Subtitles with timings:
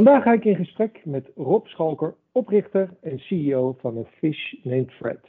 [0.00, 4.92] Vandaag ga ik in gesprek met Rob Schalker, oprichter en CEO van A Fish Named
[4.92, 5.20] Fred.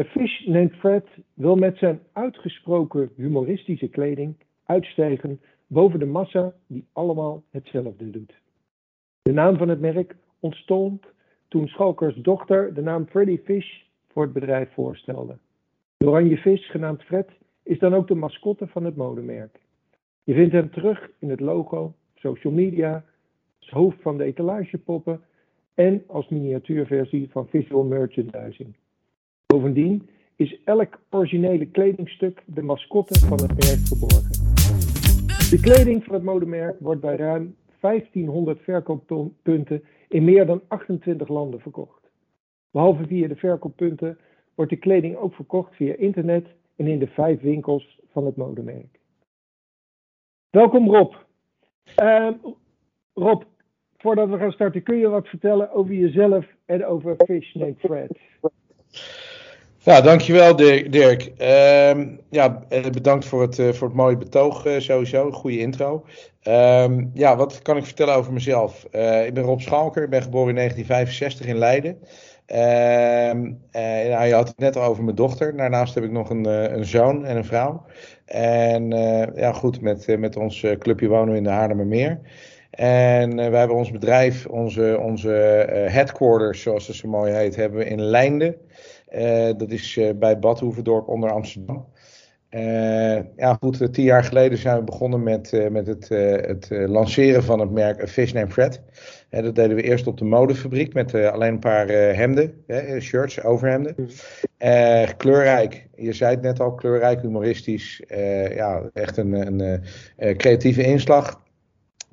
[0.00, 6.86] A Fish Named Fred wil met zijn uitgesproken humoristische kleding uitstijgen boven de massa die
[6.92, 8.32] allemaal hetzelfde doet.
[9.22, 11.06] De naam van het merk ontstond
[11.48, 15.38] toen Schalkers dochter de naam Freddy Fish voor het bedrijf voorstelde.
[15.96, 17.28] De oranje vis, genaamd Fred,
[17.62, 19.60] is dan ook de mascotte van het modemerk.
[20.24, 23.04] Je vindt hem terug in het logo, social media,
[23.62, 25.20] als hoofd van de etalagepoppen
[25.74, 28.76] en als miniatuurversie van visual merchandising.
[29.46, 34.30] Bovendien is elk originele kledingstuk de mascotte van het merk verborgen.
[35.50, 41.60] De kleding van het modemerk wordt bij ruim 1500 verkooppunten in meer dan 28 landen
[41.60, 42.10] verkocht.
[42.70, 44.18] Behalve via de verkooppunten
[44.54, 49.00] wordt de kleding ook verkocht via internet en in de vijf winkels van het modemerk.
[50.50, 51.14] Welkom Rob.
[52.02, 52.28] Uh,
[53.14, 53.42] Rob,
[53.98, 58.18] voordat we gaan starten, kun je wat vertellen over jezelf en over Fish Named Fred?
[59.84, 61.32] Ja, dankjewel Dirk.
[61.40, 65.30] Uh, ja, bedankt voor het, voor het mooie betoog uh, sowieso.
[65.30, 66.04] Goede intro.
[66.48, 68.84] Uh, ja, wat kan ik vertellen over mezelf?
[69.26, 71.98] Ik ben Rob Schalker, ik ben geboren in 1965 in Leiden.
[74.10, 75.56] Nou, je had het net al over mijn dochter.
[75.56, 77.84] Daarnaast heb ik nog een, een zoon en een vrouw.
[78.24, 78.88] En
[79.34, 82.20] ja, goed, met, met ons clubje wonen we in de Haarlemmermeer.
[82.72, 85.30] En wij hebben ons bedrijf, onze, onze
[85.88, 88.56] headquarters, zoals het zo mooi heet, hebben we in Leinden.
[89.14, 91.86] Uh, dat is bij Bad Hoeverdorp onder Amsterdam.
[92.50, 96.08] Uh, ja, goed, tien jaar geleden zijn we begonnen met, met het,
[96.46, 98.82] het lanceren van het merk A Fish Named Fred.
[99.30, 102.64] dat deden we eerst op de modefabriek met alleen een paar hemden,
[103.00, 103.94] shirts, overhemden.
[105.16, 108.02] kleurrijk, je zei het net al, kleurrijk, humoristisch.
[108.54, 109.60] ja, echt een,
[110.16, 111.41] een creatieve inslag.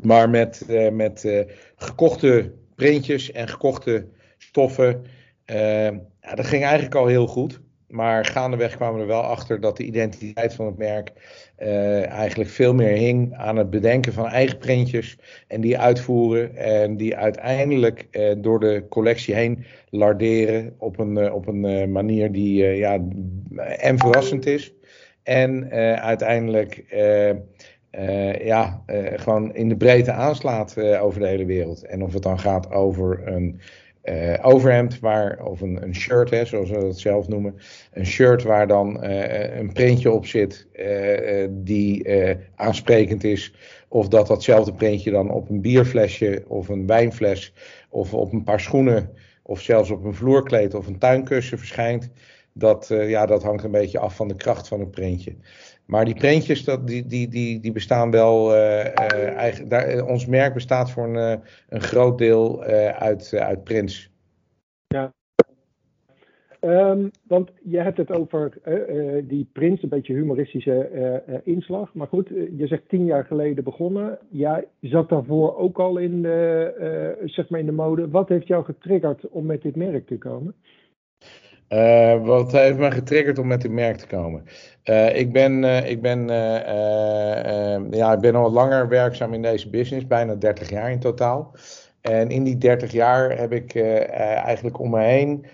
[0.02, 1.45] Maar met, met
[1.76, 4.05] gekochte printjes en gekochte
[4.37, 5.05] stoffen.
[5.45, 7.60] Ja, dat ging eigenlijk al heel goed.
[7.89, 11.11] Maar gaandeweg kwamen we er wel achter dat de identiteit van het merk
[11.60, 15.17] uh, eigenlijk veel meer hing aan het bedenken van eigen printjes
[15.48, 21.33] en die uitvoeren en die uiteindelijk uh, door de collectie heen larderen op een, uh,
[21.33, 22.99] op een manier die ja,
[23.58, 24.73] en verrassend is
[25.23, 26.83] en uiteindelijk
[28.42, 28.83] ja,
[29.16, 31.86] gewoon in de breedte aanslaat over de hele wereld.
[31.86, 33.60] En of het dan gaat over een
[34.42, 37.55] overhemd waar, of een, een shirt, hè, zoals we dat zelf noemen.
[37.92, 40.67] Een shirt waar dan een printje op zit
[41.49, 42.10] die
[42.55, 43.54] aansprekend is.
[43.88, 47.54] Of dat datzelfde printje dan op een bierflesje of een wijnfles
[47.89, 49.10] of op een paar schoenen
[49.44, 52.10] of zelfs op een vloerkleed of een tuinkussen verschijnt.
[52.54, 55.36] Dat, ja, dat hangt een beetje af van de kracht van het printje.
[55.89, 58.55] Maar die printjes, dat, die, die, die, die bestaan wel.
[58.55, 62.64] Uh, uh, eigen, daar, ons merk bestaat voor een, een groot deel
[62.94, 64.11] uit, uit prints.
[64.88, 65.14] Ja.
[66.61, 68.54] Um, want je hebt het over
[69.28, 71.94] die prints, een beetje humoristische inslag.
[71.94, 74.17] Maar goed, je zegt tien jaar geleden begonnen.
[74.30, 78.10] Jij zat daarvoor ook al in de, zeg maar in de mode.
[78.10, 80.55] Wat heeft jou getriggerd om met dit merk te komen?
[81.69, 84.45] Uh, wat heeft me getriggerd om met dit merk te komen?
[84.83, 86.27] Uh, ik ben, uh, ik, ben,
[87.91, 91.55] ja, ik ben al langer werkzaam in deze business, bijna 30 jaar in totaal.
[92.02, 95.45] En in die 30 jaar heb ik eigenlijk om me heen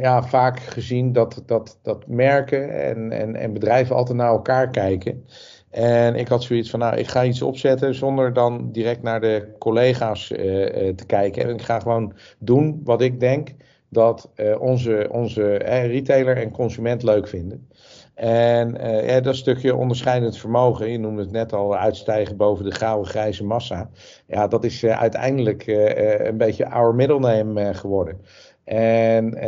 [0.00, 5.26] ja, vaak gezien dat, dat, dat merken en, en, en bedrijven altijd naar elkaar kijken.
[5.70, 9.54] En ik had zoiets van, nou, ik ga iets opzetten zonder dan direct naar de
[9.58, 11.42] collega's te kijken.
[11.42, 13.48] En ik ga gewoon doen wat ik denk
[13.94, 17.68] dat uh, onze, onze eh, retailer en consument leuk vinden.
[18.14, 22.74] En uh, ja, dat stukje onderscheidend vermogen, je noemde het net al, uitstijgen boven de
[22.74, 23.90] gouden grijze massa.
[24.26, 25.66] Ja, dat is uiteindelijk
[26.18, 28.20] een beetje our middle name geworden.
[28.64, 29.38] En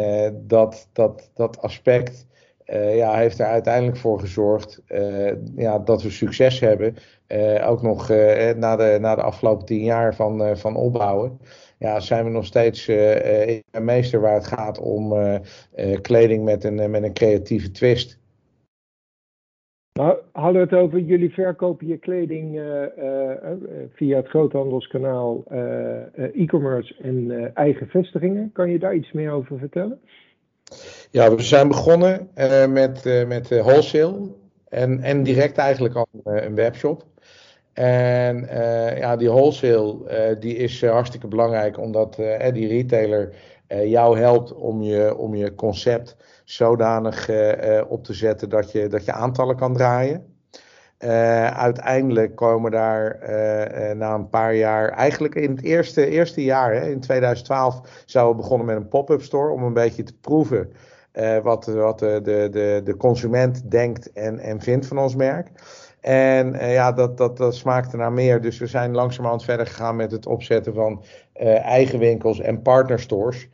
[0.47, 2.27] dat, dat, dat aspect
[2.95, 4.83] ja, heeft er uiteindelijk voor gezorgd
[5.57, 6.97] ja, dat we succes hebben.
[7.65, 8.09] Ook nog
[8.57, 11.39] na, de, na de afgelopen tien jaar van, van opbouwen
[11.79, 12.91] ja, zijn we nog steeds
[13.81, 15.15] meester waar het gaat om
[16.03, 18.19] kleding met een, met een creatieve twist.
[19.93, 22.61] Nou, hadden we het over, jullie verkopen je kleding
[23.95, 25.45] via het groothandelskanaal,
[26.15, 28.51] e-commerce en eigen vestigingen.
[28.53, 30.01] Kan je daar iets meer over vertellen?
[31.11, 32.29] Ja, we zijn begonnen
[32.73, 34.31] met, met wholesale
[34.69, 37.05] en, en direct eigenlijk al een webshop.
[37.77, 42.15] En uh, ja, die wholesale uh, die is uh, hartstikke belangrijk, omdat
[42.53, 43.35] die retailer
[43.69, 47.31] jou helpt om je, om je concept zodanig
[47.89, 50.35] op te zetten dat je, dat je aantallen kan draaien.
[51.53, 53.19] uiteindelijk komen daar
[53.97, 58.43] na een paar jaar, eigenlijk in het eerste, eerste jaar, hè, in 2012, zouden we
[58.43, 60.73] begonnen met een pop-up store om een beetje te proeven
[61.43, 62.21] wat, wat de,
[62.51, 65.51] de, de consument denkt en, en vindt van ons merk.
[66.07, 68.41] En uh, ja, dat, dat, dat smaakte naar meer.
[68.41, 71.05] Dus we zijn langzamerhand verder gegaan met het opzetten van
[71.41, 73.49] uh, eigen winkels en partnerstores.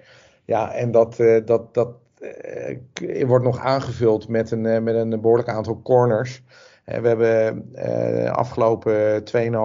[0.44, 1.88] Ja, en dat, uh, dat, dat
[3.26, 6.42] wordt nog aangevuld met een, met een behoorlijk aantal corners.
[6.84, 7.64] we hebben
[8.32, 9.22] afgelopen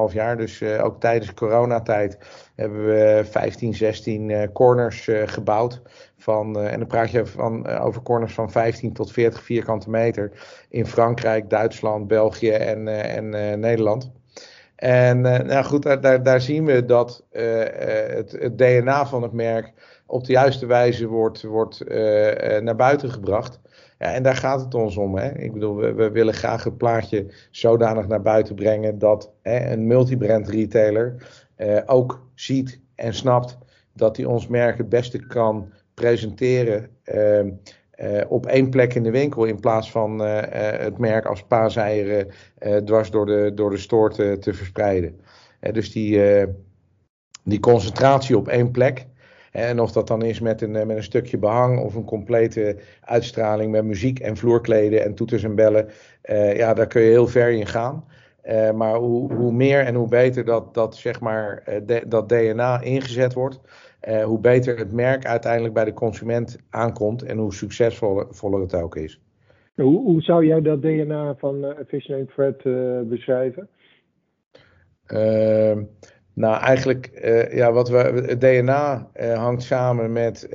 [0.10, 2.18] 2,5 jaar, dus ook tijdens coronatijd,
[2.56, 5.81] hebben we 15, 16 corners gebouwd.
[6.28, 10.32] Van, en dan praat je van, over corners van 15 tot 40 vierkante meter
[10.70, 14.12] in Frankrijk, Duitsland, België en, en Nederland.
[14.76, 19.74] En nou goed, daar, daar, daar, zien we dat het, het, DNA van het merk
[20.06, 21.84] op de juiste wijze wordt, wordt
[22.62, 23.60] naar buiten gebracht.
[24.00, 25.18] Ja, en daar gaat het ons om.
[25.18, 25.32] Hè?
[25.38, 29.88] Ik bedoel, we, we, willen graag het plaatje zodanig naar buiten brengen dat hè, een
[29.88, 31.28] multibrand retailer
[31.86, 33.58] ook ziet en snapt
[33.94, 35.72] dat hij ons merk het beste kan
[36.02, 37.52] presenteren uh, uh,
[38.28, 40.40] op één plek in de winkel in plaats van uh,
[40.80, 42.28] het merk als paaseieren
[42.86, 45.20] dwars door de, door de store te, verspreiden.
[45.72, 46.22] dus die,
[47.44, 49.06] die concentratie op één plek.
[49.52, 53.72] En of dat dan is met een, met een stukje behang of een complete uitstraling
[53.72, 55.90] met muziek en vloerkleden en toeters en bellen.
[56.54, 58.06] ja, daar kun je heel ver in gaan.
[58.76, 61.64] maar hoe, hoe meer en hoe beter dat, dat, zeg maar,
[62.08, 63.60] dat DNA ingezet wordt,
[64.07, 68.95] uh, hoe beter het merk uiteindelijk bij de consument aankomt en hoe succesvoller het ook
[68.95, 69.21] is.
[69.75, 73.69] Hoe, hoe zou jij dat DNA van uh, Efficient and Fred uh, beschrijven?
[75.06, 75.83] Ehm,
[76.33, 77.09] nou, eigenlijk,
[77.51, 80.48] ja, wat we, het DNA hangt samen met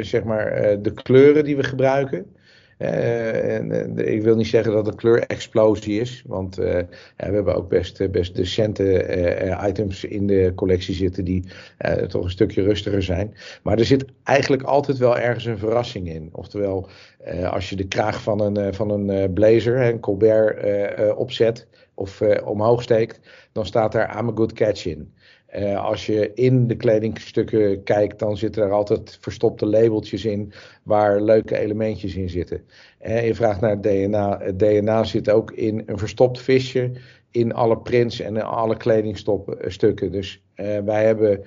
[0.00, 2.36] zeg maar, de kleuren die we gebruiken.
[2.78, 6.86] En, uh, ik wil niet zeggen dat het kleurexplosie is, want ja,
[7.16, 11.44] we hebben ook best, best decente items in de collectie zitten die
[12.08, 13.34] toch een stukje rustiger zijn.
[13.62, 16.28] Maar er zit eigenlijk altijd wel ergens een verrassing in.
[16.32, 16.88] Oftewel,
[17.50, 23.20] als je de kraag van een, van een blazer, een Colbert, opzet of omhoog steekt,
[23.52, 25.12] dan staat daar I'm a good catch in.
[25.58, 30.52] Uh, als je in de kledingstukken kijkt, dan zitten er altijd verstopte labeltjes in
[30.82, 32.62] waar leuke elementjes in zitten.
[33.06, 34.38] Uh, je vraagt naar het DNA.
[34.38, 36.90] Het DNA zit ook in een verstopt visje,
[37.30, 40.12] in alle prints en in alle kledingstukken.
[40.12, 41.44] Dus uh, wij hebben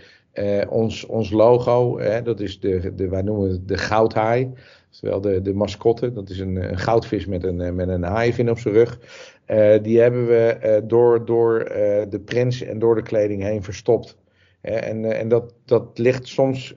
[0.69, 4.53] ons, ons logo, dat is de, de, wij noemen het de goudhaai.
[4.91, 8.73] Oftewel de, de mascotte, dat is een, een goudvis met een, met een op zijn
[8.73, 8.99] rug.
[9.47, 11.63] Uh, die hebben we door, door
[12.09, 14.17] de prins en door de kleding heen verstopt.
[14.61, 16.75] en en dat, dat ligt soms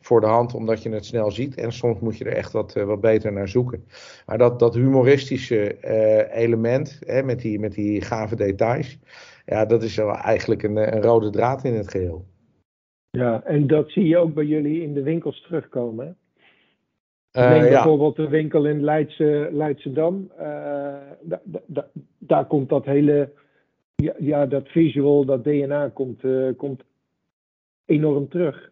[0.00, 1.54] voor de hand omdat je het snel ziet.
[1.54, 3.84] En soms moet je er echt wat, wat beter naar zoeken.
[4.26, 5.76] Maar dat, dat humoristische
[6.32, 8.98] element met, die, met die gave details.
[9.46, 12.24] Ja, dat is eigenlijk een, een rode draad in het geheel.
[13.16, 16.06] Ja, en dat zie je ook bij jullie in de winkels terugkomen.
[16.06, 16.12] Hè?
[17.42, 18.22] Uh, Neem bijvoorbeeld ja.
[18.22, 20.30] de winkel in Leidse, Leidschendam.
[20.38, 20.44] Uh,
[21.20, 21.86] da, da,
[22.18, 23.30] daar komt dat hele,
[23.94, 26.82] ja, ja, dat visual, dat DNA komt, uh, komt
[27.84, 28.70] enorm terug.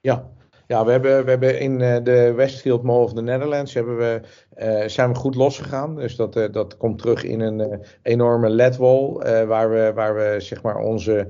[0.00, 0.30] Ja,
[0.68, 4.20] ja, we hebben, we hebben in de Westfield Mall of the Netherlands hebben we,
[4.58, 5.96] uh, zijn we goed losgegaan.
[5.96, 9.12] Dus dat, uh, dat komt terug in een enorme LED-wall
[9.46, 11.28] waar, we, waar we zeg maar onze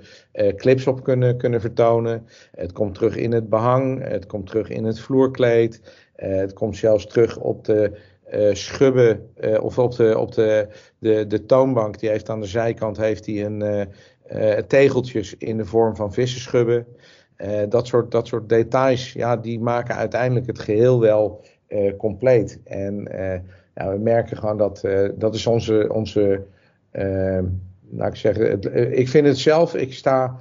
[0.57, 2.27] clips op kunnen, kunnen vertonen.
[2.55, 5.81] Het komt terug in het behang, het komt terug in het vloerkleed.
[6.15, 7.93] Eh, het komt zelfs terug op de
[8.53, 9.31] schubben
[9.61, 10.69] of op, de, op de,
[10.99, 11.99] de, de toonbank.
[11.99, 13.89] Die heeft aan de zijkant heeft die een,
[14.33, 16.87] uh, tegeltjes in de vorm van vissenschubben.
[17.69, 21.45] Dat, soort, dat soort details, ja, die maken uiteindelijk het geheel wel
[21.99, 22.61] compleet.
[22.65, 23.09] En
[23.75, 26.43] ja, we merken gewoon dat dat is onze, onze
[27.91, 30.37] laat ik zeggen, het, ik vind het zelf, ik sta,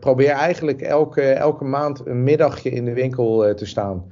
[0.00, 4.04] probeer eigenlijk elke, elke maand een middagje in de winkel te staan.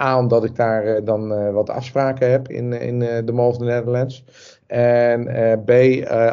[0.00, 4.24] A, omdat ik daar dan wat afspraken heb in, in de Mall of the Netherlands.
[4.66, 5.24] En
[5.64, 5.70] B,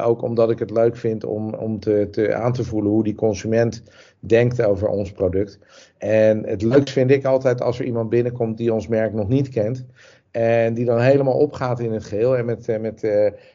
[0.03, 3.15] ook omdat ik het leuk vind om, om te, te, aan te voelen hoe die
[3.15, 3.83] consument
[4.19, 5.59] denkt over ons product.
[5.97, 9.49] En het leukst vind ik altijd als er iemand binnenkomt die ons merk nog niet
[9.49, 9.85] kent.
[10.31, 12.37] En die dan helemaal opgaat in het geheel.
[12.37, 13.11] En met, met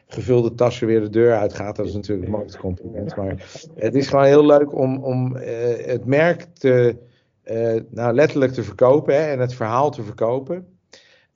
[0.07, 1.75] gevulde tassen weer de deur uitgaat.
[1.75, 3.15] Dat is natuurlijk mooiste compliment.
[3.15, 3.45] Maar
[3.75, 5.35] het is gewoon heel leuk om, om
[5.85, 6.95] het merk te
[7.51, 10.67] uh, nou, letterlijk te verkopen hè, en het verhaal te verkopen.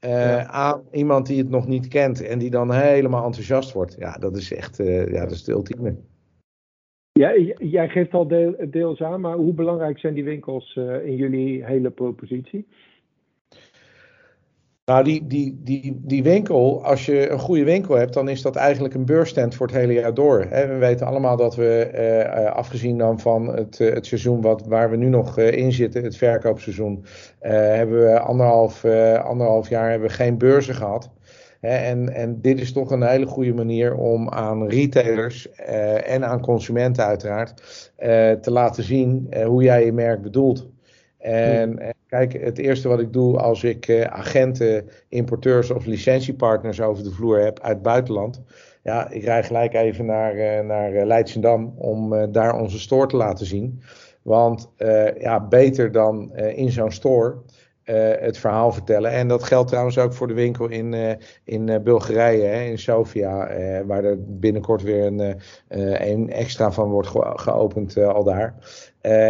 [0.05, 3.95] Uh, aan iemand die het nog niet kent en die dan helemaal enthousiast wordt.
[3.99, 5.95] Ja, dat is echt ja, dat is het ultieme.
[7.19, 11.65] Ja, jij geeft al deel, deels aan, maar hoe belangrijk zijn die winkels in jullie
[11.65, 12.67] hele propositie?
[14.85, 18.55] Nou, die, die, die, die winkel, als je een goede winkel hebt, dan is dat
[18.55, 20.47] eigenlijk een beursstand voor het hele jaar door.
[20.49, 24.95] We weten allemaal dat we, uh, afgezien dan van het, het seizoen wat, waar we
[24.95, 27.05] nu nog in zitten, het verkoopseizoen,
[27.39, 28.85] hebben we anderhalf,
[29.23, 31.11] anderhalf jaar hebben we geen beurzen gehad.
[31.59, 35.51] En, en dit is toch een hele goede manier om aan retailers
[36.05, 37.61] en aan consumenten uiteraard
[38.41, 40.67] te laten zien hoe jij je merk bedoelt.
[41.17, 47.11] En, kijk, het eerste wat ik doe als ik agenten, importeurs of licentiepartners over de
[47.11, 48.41] vloer heb uit het buitenland.
[48.83, 53.45] Ja, ik rij gelijk even naar, naar eh, Leidsendam om daar onze store te laten
[53.45, 53.81] zien.
[54.21, 54.69] Want
[55.19, 57.35] ja, beter dan in zo'n store
[58.19, 59.11] het verhaal vertellen.
[59.11, 63.47] En dat geldt trouwens ook voor de winkel in, in Bulgarije, hè, in Sofia,
[63.85, 65.39] waar er binnenkort weer een,
[66.11, 67.09] een extra van wordt
[67.41, 68.55] geopend al daar.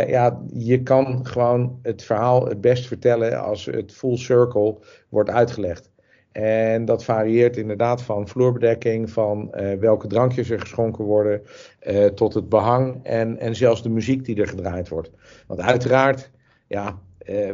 [0.07, 4.77] Ja, je kan gewoon het verhaal het best vertellen als het full circle
[5.09, 5.89] wordt uitgelegd.
[6.31, 11.41] En dat varieert inderdaad van vloerbedekking, van welke drankjes er geschonken worden,
[11.87, 15.11] uh, tot het behang en, en zelfs de muziek die er gedraaid wordt.
[15.47, 16.31] Want uiteraard,
[16.67, 16.99] ja,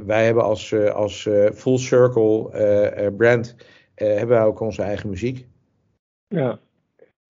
[0.05, 3.55] wij hebben als, als full circle brand,
[3.96, 5.46] hebben wij ook onze eigen muziek.
[6.27, 6.60] Ja,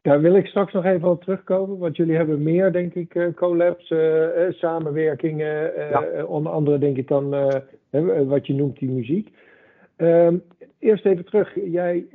[0.01, 3.89] daar wil ik straks nog even op terugkomen, want jullie hebben meer, denk ik, collabs,
[3.89, 6.23] uh, samenwerkingen, ja.
[6.23, 7.29] onder andere denk ik dan
[8.27, 9.29] wat je noemt die muziek.
[9.97, 10.43] Um,
[10.79, 12.05] eerst even terug, jij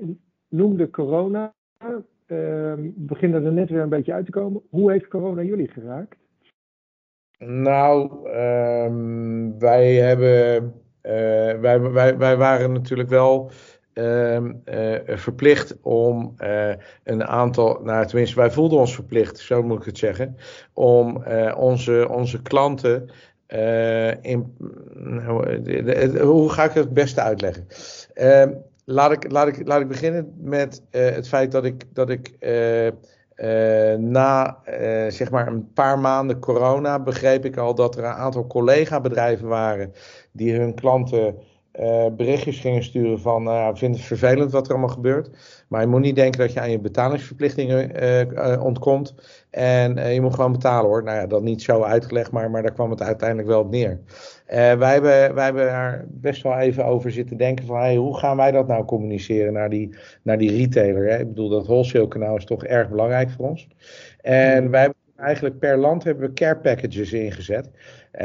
[0.48, 1.54] noemde corona,
[2.26, 4.62] um, beginnen er net weer een beetje uit te komen.
[4.70, 6.16] Hoe heeft corona jullie geraakt?
[7.44, 10.74] Nou, um, wij hebben,
[11.60, 13.50] wij, wij, wij waren natuurlijk wel
[13.92, 16.72] Ehm, eh, verplicht om uh,
[17.04, 20.36] een aantal, nou tenminste wij voelden ons verplicht, zo moet ik het zeggen,
[20.72, 23.10] om uh, onze, onze klanten
[24.20, 24.56] in,
[24.94, 27.66] nou, hoe ga ik het het beste uitleggen?
[28.14, 28.52] Ehm,
[28.84, 32.36] laat, ik, laat, ik, laat ik beginnen met het feit dat ik, dat ik
[33.98, 34.58] na
[35.08, 39.92] zeg maar een paar maanden corona begreep ik al dat er een aantal collega-bedrijven waren
[40.32, 41.34] die hun klanten
[41.80, 45.30] uh, berichtjes gingen sturen van, uh, vind het vervelend wat er allemaal gebeurt.
[45.68, 49.14] Maar je moet niet denken dat je aan je betalingsverplichtingen ontkomt.
[49.50, 51.02] En je moet gewoon betalen hoor.
[51.02, 54.00] Nou ja, dat niet zo uitgelegd, maar, maar daar kwam het uiteindelijk wel op neer.
[54.50, 58.36] Wij, hebben, wij hebben daar best wel even over zitten denken van, hey, hoe gaan
[58.36, 61.08] wij dat nou communiceren naar die, naar die retailer?
[61.08, 61.18] Hè?
[61.18, 63.68] Ik bedoel, dat wholesale kanaal is toch erg belangrijk voor ons.
[64.20, 67.70] En wij hebben eigenlijk per land hebben we care packages ingezet.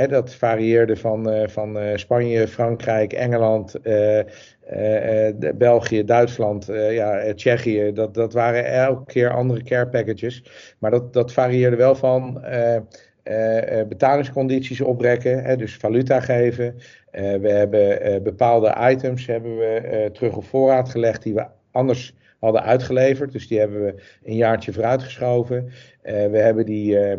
[0.09, 4.19] dat varieerde van, uh, van uh, Spanje, Frankrijk, Engeland, uh,
[5.55, 7.91] België, Duitsland, ja, Tsjechië.
[7.93, 10.43] Dat, dat waren elke keer andere care packages.
[10.79, 12.43] Maar dat, dat varieerde wel van
[13.87, 16.75] betalingscondities oprekken, hè, dus valuta geven.
[17.11, 23.31] we hebben bepaalde items hebben we terug op voorraad gelegd die we anders hadden uitgeleverd.
[23.31, 25.65] Dus die hebben we een jaartje vooruitgeschoven.
[25.65, 25.71] Uh,
[26.03, 27.17] we hebben die, uh,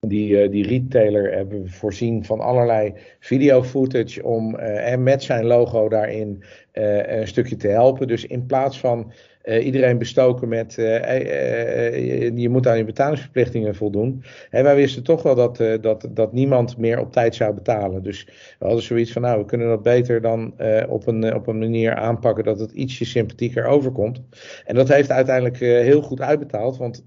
[0.00, 5.44] die, uh, die retailer hebben we voorzien van allerlei video footage om en met zijn
[5.44, 8.08] logo daarin een stukje te helpen.
[8.08, 9.12] Dus in plaats van
[9.46, 14.22] uh, iedereen bestoken met uh, uh, je moet aan je betalingsverplichtingen voldoen.
[14.50, 18.02] En wij wisten toch wel dat, dat, dat niemand meer op tijd zou betalen.
[18.02, 18.24] Dus
[18.58, 20.54] we hadden zoiets van, nou, we kunnen dat beter dan
[20.88, 24.22] op, een, op een manier aanpakken dat het ietsje sympathieker overkomt.
[24.64, 27.04] En dat heeft uiteindelijk heel goed uitbetaald, want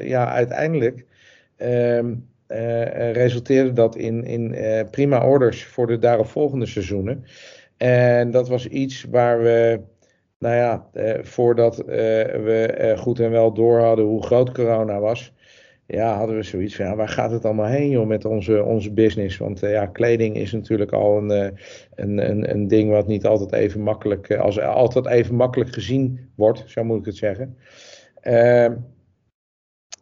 [0.00, 1.04] ja, uiteindelijk
[1.56, 2.14] ehm,
[3.12, 4.56] resulteerde dat in, in
[4.90, 7.24] prima orders voor de daaropvolgende seizoenen.
[7.76, 9.80] En dat was iets waar we
[10.38, 11.86] nou ja, eh, voordat eh,
[12.44, 15.32] we eh, goed en wel door hadden hoe groot corona was,
[15.86, 19.36] ja, hadden we zoiets van, waar gaat het allemaal heen joh met onze, onze business?
[19.36, 21.58] Want uh, ja, kleding is natuurlijk al een, uh,
[21.94, 26.30] een, een, een ding wat niet altijd even makkelijk, uh, als altijd even makkelijk gezien
[26.34, 27.56] wordt, zo moet ik het zeggen.
[28.20, 28.74] Ehm,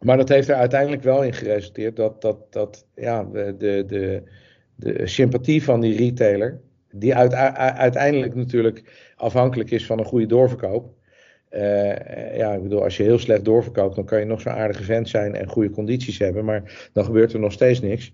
[0.05, 4.23] maar dat heeft er uiteindelijk wel in geresulteerd dat, dat, dat ja, de, de,
[4.75, 6.61] de sympathie van die retailer,
[6.99, 8.83] die uiteindelijk natuurlijk
[9.15, 10.93] afhankelijk is van een goede doorverkoop.
[11.51, 14.83] Uh, ja, ik bedoel, als je heel slecht doorverkoopt, dan kan je nog zo'n aardige
[14.83, 18.11] vent zijn en goede condities hebben, maar dan gebeurt er nog steeds niks.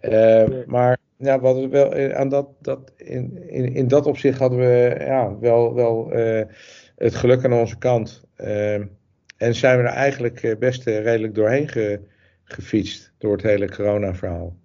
[0.00, 4.58] Uh, maar ja, wat wel, eh, aan dat, dat, in, in, in dat opzicht hadden
[4.58, 6.42] we ja, wel, wel uh,
[6.96, 8.22] het geluk aan onze kant.
[9.36, 12.00] en zijn we er eigenlijk best redelijk doorheen ge,
[12.44, 14.56] gefietst door het hele corona-verhaal.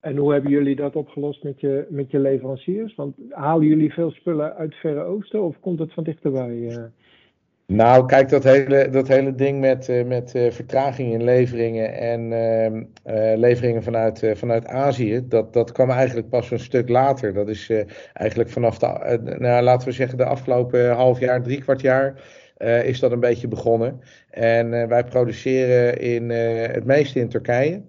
[0.00, 2.94] En hoe hebben jullie dat opgelost met je, met je leveranciers?
[2.94, 6.50] Want halen jullie veel spullen uit Verre Oosten of komt het van dichterbij?
[6.50, 6.82] Uh?
[7.66, 12.20] Nou, kijk, dat hele, dat hele ding met, uh, met uh, vertraging in leveringen en
[12.32, 17.32] uh, leveringen vanuit, vanuit Azië, dat, dat kwam eigenlijk pas een stuk later.
[17.32, 17.72] Dat is
[18.12, 22.22] eigenlijk vanaf de, nou, laten we zeggen, de afgelopen half jaar, drie kwart jaar,
[22.84, 24.00] is dat een beetje begonnen.
[24.30, 27.82] En wij produceren in, het meeste in Turkije.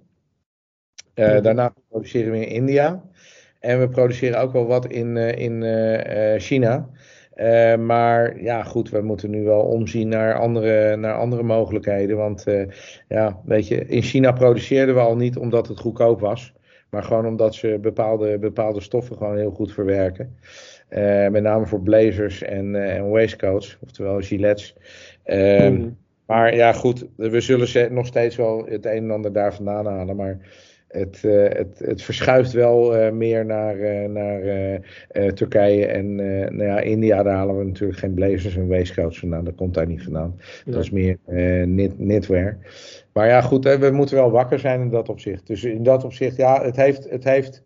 [1.14, 3.04] Daarna produceren we in India.
[3.60, 5.64] En we produceren ook wel wat in, in
[6.40, 6.90] China.
[7.36, 12.18] Uh, maar ja, goed, we moeten nu wel omzien naar andere, naar andere mogelijkheden.
[12.18, 12.64] Want uh,
[13.08, 16.54] ja, weet je, in China produceerden we al niet omdat het goedkoop was.
[16.90, 20.36] Maar gewoon omdat ze bepaalde, bepaalde stoffen gewoon heel goed verwerken.
[20.90, 24.76] Uh, met name voor blazers en, en waistcoats, oftewel gilets.
[25.26, 25.98] Mm.
[26.26, 30.16] Maar ja, goed, we zullen nog steeds wel het een en ander daar vandaan halen.
[30.16, 30.40] Maar
[30.92, 34.42] het, uh, het, het verschuift wel uh, meer naar, uh, naar
[35.34, 36.16] Turkije en
[36.56, 37.24] nou ja, India.
[37.24, 39.44] Daar halen we natuurlijk geen blazers en waistcoats vandaan.
[39.44, 40.40] Dat komt daar niet vandaan.
[40.66, 40.72] Ja.
[40.72, 41.18] Dat is meer
[41.64, 42.58] knit, knitwear.
[43.14, 45.48] Maar ja, goed, we moeten wel wakker zijn in dat opzicht.
[45.48, 47.64] Dus in dat opzicht, ja, het heeft, het heeft,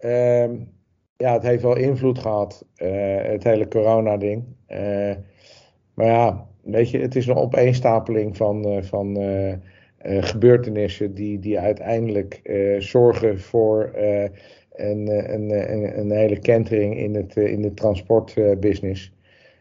[0.00, 0.68] um,
[1.16, 4.44] ja, het heeft wel invloed gehad, het hele corona-ding.
[5.94, 8.84] maar ja, weet je, het is een opeenstapeling van.
[8.84, 9.16] van
[10.02, 14.22] gebeurtenissen die, die uiteindelijk uh, zorgen voor uh,
[14.72, 19.12] een, een, een, een, hele kentering in, het, in de transportbusiness.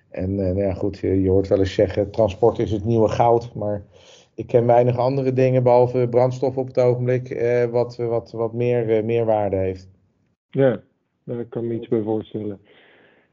[0.10, 3.84] en nou ja, goed, je hoort wel eens zeggen, transport is het nieuwe goud, maar
[4.36, 9.56] ik ken weinig andere dingen behalve brandstof op het ogenblik wat, wat, wat meer meerwaarde
[9.56, 9.89] heeft.
[10.50, 10.82] Ja,
[11.24, 12.60] daar kan ik me iets bij voorstellen.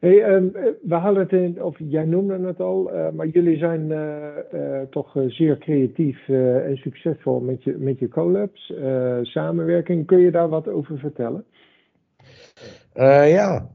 [0.04, 3.90] Hey, um, we hadden het in, of jij noemde het al, uh, maar jullie zijn
[3.90, 8.72] uh, toch zeer creatief en succesvol met je, met je collabs,
[9.22, 10.06] samenwerking.
[10.06, 11.44] Kun je daar wat over vertellen?
[13.34, 13.70] ja,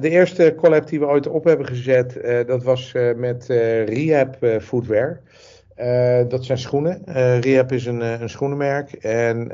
[0.00, 3.46] de eerste collab die we ooit op hebben gezet, dat was met
[3.86, 5.20] Rehab Footwear.
[5.80, 7.02] Uh, dat zijn schoenen.
[7.08, 8.92] Uh, is een, een schoenenmerk.
[8.92, 9.50] En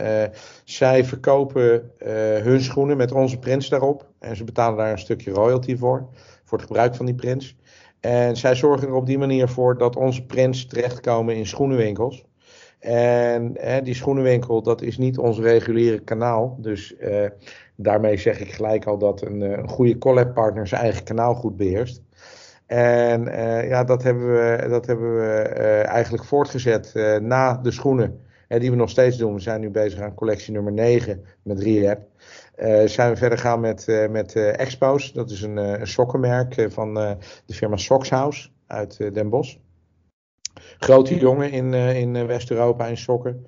[0.64, 1.90] zij verkopen
[2.42, 4.06] hun schoenen met onze prints daarop.
[4.18, 6.08] En ze betalen daar een stukje royalty voor.
[6.44, 7.56] Voor het gebruik van die prints.
[8.00, 12.24] En zij zorgen er op die manier voor dat onze prints terechtkomen in schoenenwinkels.
[12.78, 16.56] En die schoenenwinkel, dat is niet ons reguliere kanaal.
[16.60, 16.94] Dus
[17.76, 21.56] daarmee zeg ik gelijk al dat een, een goede collab partner zijn eigen kanaal goed
[21.56, 22.02] beheerst.
[22.66, 27.70] En uh, ja, dat hebben we, dat hebben we uh, eigenlijk voortgezet uh, na de
[27.70, 28.20] schoenen.
[28.48, 29.34] die we nog steeds doen.
[29.34, 32.00] We zijn nu bezig aan collectie nummer 9 met Rehab.
[32.88, 35.12] zijn we verder gaan met, met Expos.
[35.12, 36.94] Dat is een, een sokkenmerk van
[37.46, 39.56] de firma Sockshouse uit Den Bosch.
[40.78, 43.46] Grote jongen in, in West-Europa in sokken.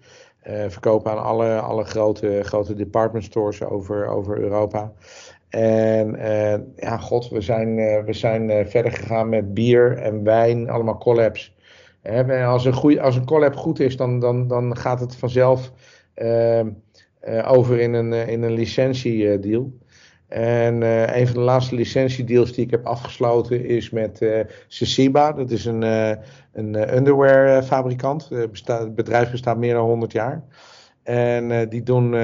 [0.68, 4.92] verkopen aan alle, alle grote, grote department stores over, over Europa.
[5.48, 10.24] En uh, ja, god, we zijn, uh, we zijn uh, verder gegaan met bier en
[10.24, 11.56] wijn, allemaal collabs.
[12.44, 15.72] als, een goeie, als een collab goed is, dan, dan, dan gaat het vanzelf
[16.14, 16.68] ehm,
[17.44, 19.72] over in een, in een licentiedeal.
[20.28, 20.82] En
[21.18, 24.20] een van de laatste licentiedeals die ik heb afgesloten is met
[24.68, 25.36] uh.
[25.36, 25.82] Dat is een,
[26.52, 28.30] een underwearfabrikant.
[28.82, 30.44] het bedrijf bestaat meer dan 100 jaar.
[31.02, 32.16] En die doen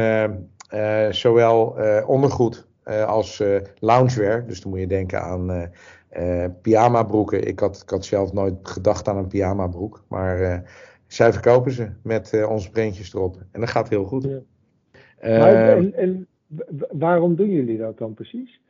[1.11, 4.47] zowel ondergoed als uh, loungewear.
[4.47, 5.71] Dus dan moet je denken aan
[6.19, 7.47] uh, pyjama broeken.
[7.47, 10.05] Ik had, ik had zelf nooit gedacht aan een pyjama broek.
[10.09, 10.63] Maar
[11.07, 13.37] zij verkopen ze met onze printjes erop.
[13.51, 14.25] En dat gaat heel goed.
[14.25, 14.39] Ja.
[15.39, 16.27] Maar, en, en
[16.91, 18.61] waarom doen jullie dat dan precies?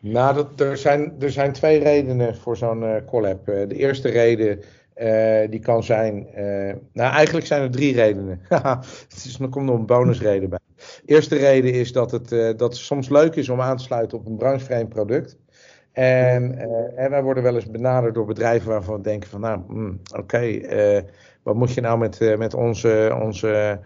[0.00, 3.44] Nou, dat, er, zijn, er zijn twee redenen voor zo'n collab.
[3.44, 4.60] de eerste reden
[4.96, 6.26] uh, die kan zijn.
[6.92, 8.40] Nou, eigenlijk zijn er drie redenen.
[8.48, 10.58] er komt nog een bonusreden bij.
[11.04, 14.18] Eerste reden is dat het, uh, dat het soms leuk is om aan te sluiten
[14.18, 15.36] op een branchevreemd product.
[15.92, 16.58] En,
[16.96, 20.20] en wij worden wel eens benaderd door bedrijven waarvan we denken van nou, mm, oké,
[20.20, 21.04] okay,
[21.42, 23.80] wat moet je nou met, met onze, onze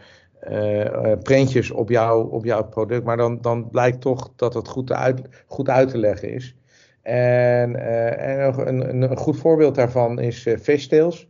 [1.22, 3.04] printjes op, jou, op jouw product?
[3.04, 6.56] Maar dan, dan blijkt toch dat het goed, uit, goed uit te leggen is.
[7.02, 7.76] En,
[8.18, 11.28] en een, een, goed voorbeeld daarvan is Fishtails.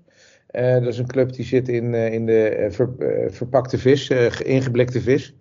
[0.51, 2.89] Dat is een club die zit in, in de ver,
[3.31, 4.09] verpakte vis,
[4.43, 5.37] ingeblikte vis.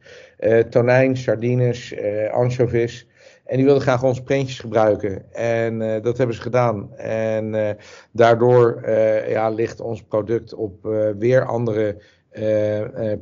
[0.70, 1.96] Tonijn, sardines,
[2.32, 3.08] anchovies.
[3.46, 5.34] En die wilden graag onze printjes gebruiken.
[5.34, 6.96] En dat hebben ze gedaan.
[6.98, 7.78] En
[8.12, 8.90] daardoor
[9.28, 10.84] ja, ligt ons product op
[11.20, 12.02] weer andere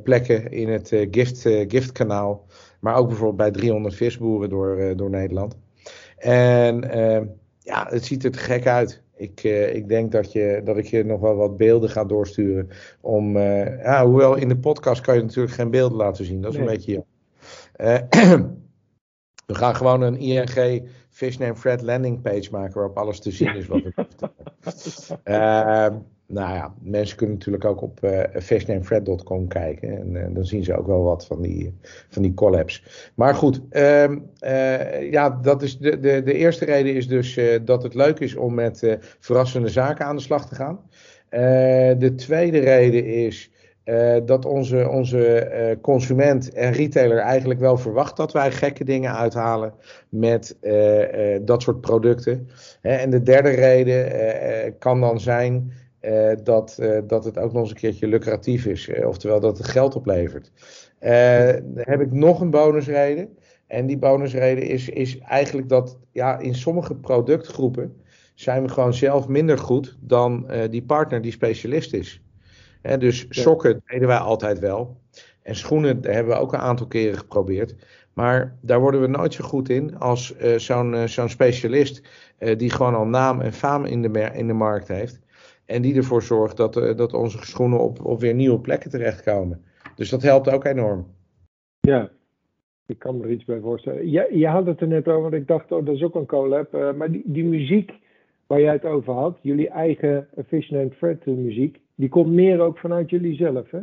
[0.02, 2.46] plekken in het gift, giftkanaal.
[2.80, 5.56] Maar ook bijvoorbeeld bij 300 visboeren door, door Nederland.
[6.18, 7.20] En uh,
[7.58, 9.02] ja, het ziet er te gek uit.
[9.16, 12.68] Ik, uh, ik denk dat, je, dat ik je nog wel wat beelden ga doorsturen.
[13.00, 16.40] Om, uh, ja, hoewel in de podcast kan je natuurlijk geen beelden laten zien.
[16.40, 16.66] Dat is nee.
[16.66, 17.04] een beetje.
[19.46, 23.54] we gaan gewoon een ING Fish Name Fred landing page maken waarop alles te zien
[23.54, 23.92] is wat we
[25.24, 25.86] uh,
[26.28, 29.98] nou ja, mensen kunnen natuurlijk ook op uh, fishnamefred.com kijken.
[29.98, 31.74] En uh, dan zien ze ook wel wat van die,
[32.08, 33.10] van die collabs.
[33.14, 37.94] Maar goed, uh, ja, dat is de, de, de eerste reden is dus dat het
[37.94, 40.80] leuk is om met verrassende zaken aan de slag te gaan.
[41.98, 43.50] de tweede reden is
[44.24, 49.74] dat onze, onze consument en retailer eigenlijk wel verwacht dat wij gekke dingen uithalen
[50.08, 50.56] met
[51.42, 52.48] dat soort producten.
[52.80, 55.72] en de derde reden kan dan zijn
[56.42, 58.90] dat, dat het ook nog eens een keertje lucratief is.
[59.04, 60.52] Oftewel dat het geld oplevert.
[61.74, 63.36] dan heb ik nog een bonusreden.
[63.66, 67.96] En die bonusreden is, is eigenlijk dat ja, in sommige productgroepen
[68.34, 72.22] zijn we gewoon zelf minder goed dan die partner die specialist is.
[72.82, 74.96] Dus sokken deden wij altijd wel.
[75.42, 77.74] En schoenen hebben we ook een aantal keren geprobeerd.
[78.12, 82.02] Maar daar worden we nooit zo goed in als zo'n zo'n specialist
[82.56, 85.20] die gewoon al naam en faam in de, in de markt heeft.
[85.64, 89.64] En die ervoor zorgt dat, dat onze schoenen op, op weer nieuwe plekken terechtkomen.
[89.94, 91.06] Dus dat helpt ook enorm.
[91.80, 92.10] Ja,
[92.86, 94.10] ik kan me er iets bij voorstellen.
[94.10, 96.26] Je, je had het er net over, want ik dacht, oh, dat is ook een
[96.26, 96.72] collab.
[96.96, 97.92] Maar die, die muziek
[98.46, 102.78] waar jij het over had, jullie eigen Fish and Fred muziek, die komt meer ook
[102.78, 103.80] vanuit jullie zelf, hè?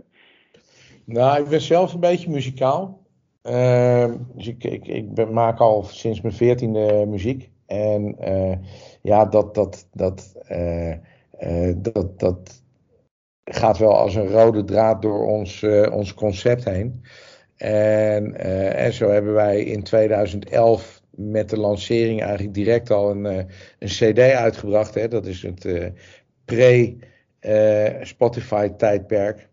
[1.06, 3.02] Nou, ik ben zelf een beetje muzikaal.
[3.44, 7.50] Uh, dus ik, ik, ik ben, maak al sinds mijn veertiende muziek.
[7.66, 8.56] En uh,
[9.02, 10.94] ja, dat, dat, dat uh,
[11.76, 12.64] dat, dat
[13.44, 17.04] gaat wel als een rode draad door ons, ons concept heen.
[17.56, 18.36] En,
[18.76, 23.48] en zo hebben wij in 2011 met de lancering eigenlijk direct al een, een
[23.80, 24.94] CD uitgebracht.
[24.94, 25.08] Hè?
[25.08, 25.92] Dat is het
[26.46, 27.14] pre-Spotify
[28.78, 29.50] tijdperk.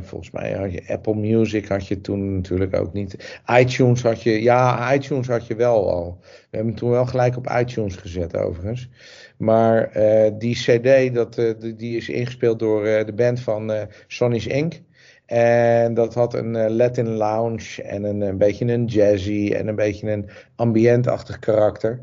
[0.00, 3.40] volgens mij had je Apple Music had je toen natuurlijk ook niet.
[3.60, 6.18] iTunes had je, ja, iTunes had je wel al.
[6.50, 8.88] We hebben toen wel gelijk op iTunes gezet overigens.
[9.36, 11.34] Maar uh, die CD, dat,
[11.76, 13.72] die is ingespeeld door de band van
[14.06, 14.80] Sonny's Inc.
[15.28, 20.10] En dat had een Latin lounge en een, een beetje een jazzy en een beetje
[20.10, 22.00] een ambientachtig karakter.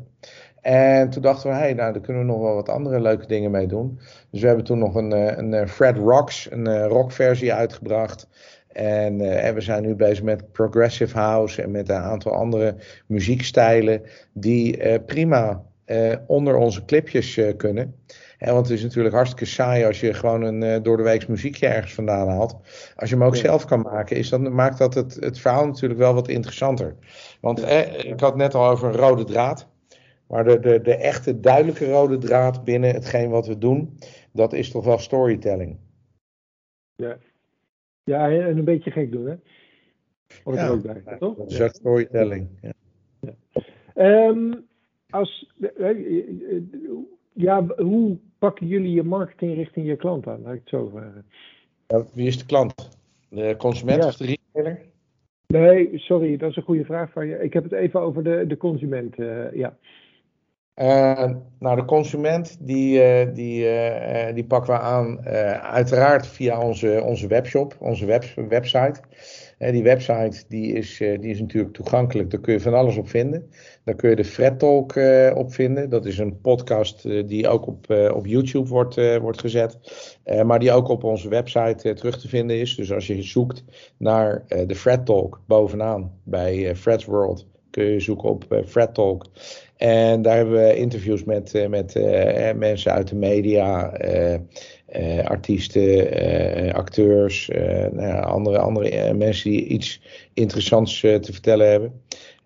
[0.66, 3.50] En toen dachten we, hey, nou, daar kunnen we nog wel wat andere leuke dingen
[3.50, 4.00] mee doen.
[4.30, 5.12] Dus we hebben toen nog een,
[5.52, 8.28] een Fred Rocks, een rockversie uitgebracht.
[8.68, 12.74] En, en, we zijn nu bezig met progressive house en met een aantal andere
[13.06, 14.02] muziekstijlen
[14.32, 17.94] die prima uh, onder onze clipjes uh, kunnen.
[18.38, 21.94] want het is natuurlijk hartstikke saai als je gewoon een door de weeks muziekje ergens
[21.94, 22.56] vandaan haalt.
[22.96, 23.40] Als je hem ook ja.
[23.40, 26.96] zelf kan maken, is dan, maakt dat het, het verhaal natuurlijk wel wat interessanter.
[27.40, 29.66] Want ik had het net al over een rode draad.
[30.28, 33.98] Maar de, de, de echte duidelijke rode draad binnen hetgeen wat we doen,
[34.32, 35.78] dat is toch wel storytelling.
[36.94, 37.18] Ja,
[38.04, 39.34] ja en een beetje gek doen, hè?
[40.44, 41.36] Hoort ja, er ook bij, toch?
[41.36, 42.48] Dat is storytelling.
[42.60, 42.72] Ja.
[44.28, 44.66] Um,
[45.10, 46.18] als, eh, eh,
[46.56, 46.62] eh,
[47.32, 50.42] ja, hoe pakken jullie je marketing richting je klant aan?
[50.42, 51.26] Laat ik het zo vragen.
[52.14, 52.98] wie is de klant?
[53.28, 54.80] De consument of de retailer?
[55.46, 57.42] Nee, sorry, dat is een goede vraag van je.
[57.42, 59.76] Ik heb het even over de, de consument, uh, ja.
[60.82, 63.66] Uh, nou, de consument, die, uh, die,
[64.34, 65.26] die pakken we aan
[65.60, 69.00] uiteraard via onze, onze webshop, onze web, website.
[69.58, 73.50] die website die is, die is natuurlijk toegankelijk, daar kun je van alles op vinden.
[73.84, 74.94] Daar kun je de Fred Talk
[75.34, 75.90] op vinden.
[75.90, 79.78] Dat is een podcast die ook op, op YouTube wordt, wordt gezet.
[80.44, 82.74] maar die ook op onze website terug te vinden is.
[82.74, 83.64] Dus als je zoekt
[83.98, 87.46] naar de Fred Talk bovenaan bij Fred's World.
[87.70, 89.26] Kun je zoeken op Fred Talk.
[89.76, 91.94] En daar hebben we interviews met, met
[92.56, 93.92] mensen uit de media.
[95.24, 97.48] artiesten, acteurs,
[97.92, 100.00] nou ja, andere, andere mensen die iets
[100.34, 101.92] interessants te vertellen hebben.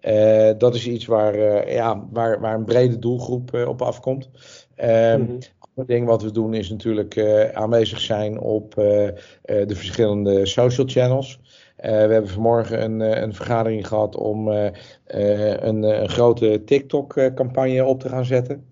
[0.03, 4.31] Uh, dat is iets waar, uh, ja, waar, waar een brede doelgroep uh, op afkomt.
[4.77, 5.39] Mm-hmm.
[5.75, 7.19] Een ding wat we doen is natuurlijk
[7.55, 11.41] aanwezig zijn op de verschillende social channels.
[11.83, 18.25] We hebben vanmorgen een, een vergadering gehad om een, een, grote TikTok-campagne op te gaan
[18.25, 18.65] zetten.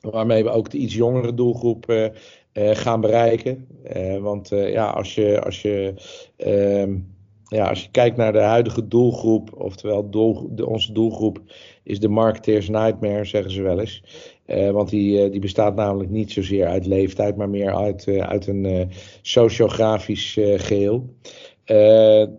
[0.00, 2.10] Waarmee we ook de iets jongere doelgroep
[2.54, 3.66] gaan bereiken.
[4.20, 5.94] want ja, als je, als je
[6.36, 6.96] ehm,
[7.52, 10.08] ja, als je kijkt naar de huidige doelgroep, oftewel
[10.64, 11.40] onze doelgroep
[11.82, 14.02] is de marketeers nightmare, zeggen ze wel eens.
[14.46, 18.90] Want die, die bestaat namelijk niet zozeer uit leeftijd, maar meer uit, uit een
[19.22, 21.14] sociografisch geheel.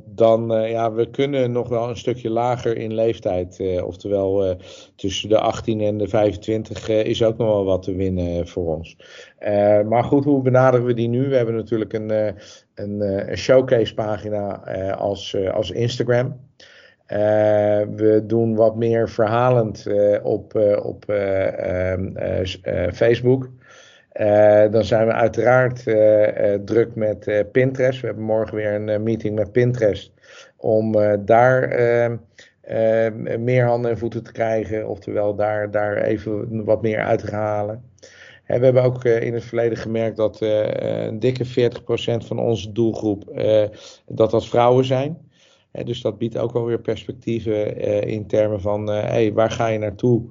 [0.06, 3.82] Dan, ja, we kunnen nog wel een stukje lager in leeftijd.
[3.84, 4.56] oftewel,
[4.96, 8.98] tussen de 18 en de 25 is ook nog wel wat te winnen voor ons.
[9.86, 11.30] maar goed, hoe benaderen we die nu?
[11.30, 14.56] We hebben natuurlijk een, een, een showcase pagina
[14.94, 16.40] als, als Instagram.
[17.96, 19.88] we doen wat meer verhalend
[20.24, 22.12] op, op ehm,
[24.14, 24.72] Facebook.
[24.72, 25.84] dan zijn we uiteraard
[26.66, 28.02] druk met Pinterest.
[28.02, 30.12] We hebben morgen weer een meeting met Pinterest
[30.58, 30.92] om
[31.26, 32.18] daar ehm,
[33.44, 34.88] meer handen en voeten te krijgen.
[34.88, 37.84] Oftewel daar, daar even wat meer uit te halen.
[38.44, 43.24] En we hebben ook in het verleden gemerkt dat een dikke 40% van onze doelgroep
[44.06, 45.18] dat dat vrouwen zijn
[45.82, 48.86] dus dat biedt ook wel weer perspectieven in termen van
[49.34, 50.24] waar ga je naartoe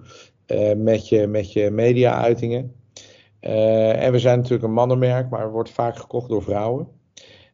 [0.76, 2.81] met je, met je media-uitingen.
[3.42, 6.88] En we zijn natuurlijk een mannenmerk, maar wordt vaak gekocht door vrouwen.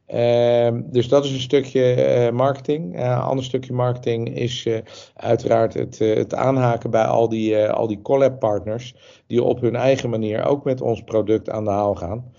[0.05, 2.99] Ehm, dus dat is een stukje marketing.
[2.99, 4.67] een ander stukje marketing is
[5.15, 8.95] uiteraard het, het, aanhaken bij al die, al die collab-partners
[9.27, 12.33] die op hun eigen manier ook met ons product aan de haal gaan.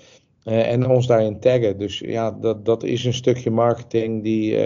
[0.44, 1.78] En ons daarin taggen.
[1.78, 4.58] Dus ja, dat, dat is een stukje marketing die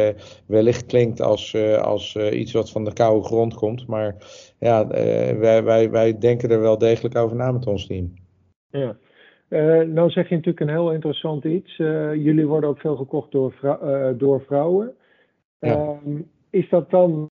[0.46, 3.86] wellicht klinkt als, als iets wat van de koude grond komt.
[3.86, 4.16] Maar
[4.58, 4.86] ja,
[5.38, 8.23] wij, wij, wij denken er wel degelijk over na met ons team.
[8.78, 8.96] Ja.
[9.84, 11.76] nou zeg je natuurlijk een heel interessant iets.
[11.76, 14.94] jullie worden ook veel gekocht door, vrou door vrouwen.
[15.58, 15.74] Ja.
[15.74, 17.30] Ehm, is dat dan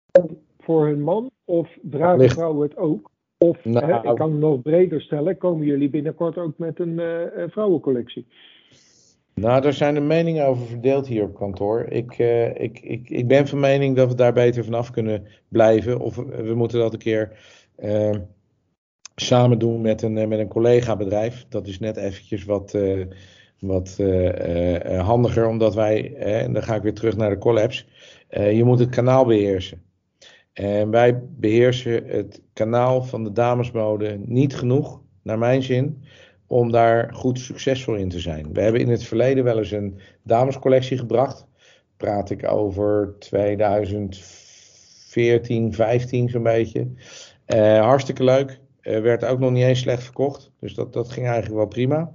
[0.60, 3.12] voor hun man of dragen vrouwen het ook?
[3.38, 7.02] Of, nou, hè, ik kan het nog breder stellen, komen jullie binnenkort ook met een
[7.50, 8.28] vrouwencollectie?
[9.36, 11.86] Nou, daar zijn de meningen over verdeeld hier op kantoor.
[11.90, 12.18] Ik,
[12.54, 16.00] ik, ik, ik ben van mening dat we daar beter vanaf kunnen blijven.
[16.00, 17.32] Of we moeten dat een keer
[17.80, 18.10] uh,
[19.16, 21.46] samen doen met een, met een collega-bedrijf.
[21.50, 22.78] Dat is net eventjes wat,
[23.60, 24.00] wat
[24.98, 27.88] handiger, omdat wij, en dan ga ik weer terug naar de collabs,
[28.30, 29.82] je moet het kanaal beheersen.
[30.54, 36.04] En wij beheersen het kanaal van de damesmode niet genoeg, naar mijn zin,
[36.48, 38.54] om daar goed succesvol in te zijn.
[38.54, 41.46] We hebben in het verleden wel eens een damescollectie gebracht.
[41.98, 46.88] Praat ik over 2014, 15 zo'n beetje.
[47.80, 48.62] Hartstikke leuk.
[48.84, 50.52] Uh, werd ook nog niet eens slecht verkocht.
[50.60, 52.12] Dus dat, dat ging eigenlijk wel prima.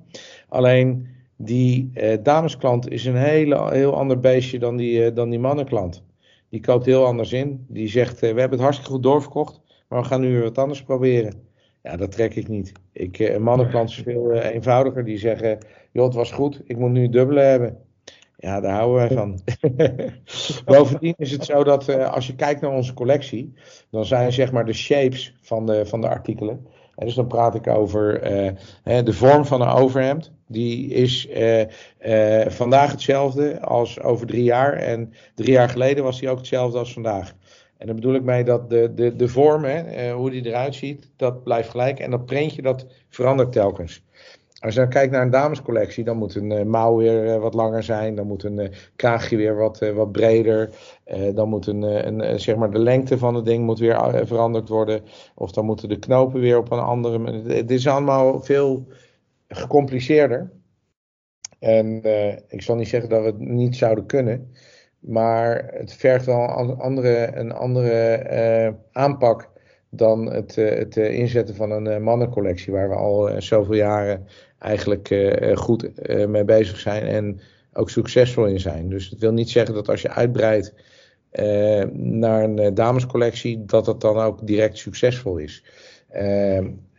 [0.48, 6.04] Alleen die uh, damesklant is een hele, heel ander beestje dan die, dan die mannenklant.
[6.48, 7.64] Die koopt heel anders in.
[7.68, 10.83] Die zegt, we hebben het hartstikke goed doorverkocht, maar we gaan nu weer wat anders
[10.83, 11.46] proberen.
[11.83, 12.72] Ja, dat trek ik niet.
[12.92, 15.04] Ik, uh, mannenklant is veel eenvoudiger.
[15.04, 15.59] Die zeggen,
[15.92, 17.78] joh, het was goed, ik moet nu een dubbele hebben.
[18.40, 19.40] Ja, daar houden wij van.
[20.74, 23.55] Bovendien is het zo dat als je kijkt naar onze collectie,
[23.90, 26.66] dan zijn zeg maar de shapes van de, van de artikelen.
[26.96, 28.20] En dus dan praat ik over
[28.83, 34.72] de vorm van een overhemd die is uh, uh, vandaag hetzelfde als over drie jaar.
[34.72, 37.35] En drie jaar geleden was die ook hetzelfde als vandaag.
[37.77, 41.11] En dan bedoel ik mee dat de, de, de vorm, hè, hoe die eruit ziet,
[41.16, 42.01] dat blijft gelijk.
[42.01, 44.03] En dat printje, dat verandert telkens.
[44.59, 48.14] Als je dan kijkt naar een damescollectie, dan moet een mouw weer wat langer zijn.
[48.14, 50.71] Dan moet een kraagje weer wat, wat breder.
[51.35, 55.01] dan moet een, een, zeg maar de lengte van het ding moet weer veranderd worden.
[55.35, 57.57] Of dan moeten de knopen weer op een andere manier.
[57.57, 58.87] Het is allemaal veel
[59.49, 60.51] gecompliceerder.
[61.59, 62.03] En
[62.49, 64.53] ik zal niet zeggen dat we het niet zouden kunnen.
[64.99, 69.51] Maar het vergt wel een andere, een andere aanpak
[69.90, 72.73] dan het, het inzetten van een mannencollectie.
[72.73, 74.27] Waar we al zoveel jaren
[74.59, 75.14] eigenlijk
[75.55, 75.90] goed
[76.29, 77.40] mee bezig zijn en
[77.73, 78.88] ook succesvol in zijn.
[78.88, 80.75] Dus het wil niet zeggen dat als je uitbreidt
[81.92, 85.64] naar een damescollectie, dat het dan ook direct succesvol is.